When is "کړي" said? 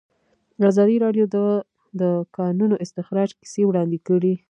4.07-4.33